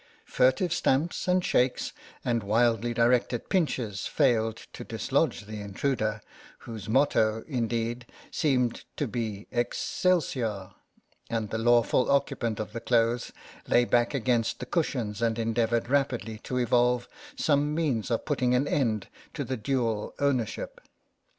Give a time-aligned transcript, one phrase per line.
[0.25, 1.93] Furtive stamps and shakes
[2.25, 6.23] and wildly directed pinches failed to dislodge the intruder,
[6.61, 10.71] whose motto, indeed, seemed to be Excelsior;
[11.29, 13.31] and the lawful occupant of the clothes
[13.67, 18.67] lay back against the cushions and endeavoured rapidly to evolve some means for putting an
[18.67, 20.81] end to the dual owner ship.